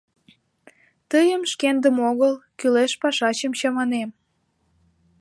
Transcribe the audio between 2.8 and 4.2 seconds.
пашачым чаманем.